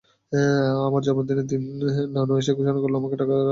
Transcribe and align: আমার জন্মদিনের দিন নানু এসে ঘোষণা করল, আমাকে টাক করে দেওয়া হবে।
আমার 0.87 1.01
জন্মদিনের 1.07 1.47
দিন 1.47 1.61
নানু 2.15 2.33
এসে 2.37 2.51
ঘোষণা 2.53 2.79
করল, 2.83 2.95
আমাকে 2.95 3.15
টাক 3.15 3.27
করে 3.27 3.37
দেওয়া 3.37 3.43
হবে। 3.43 3.49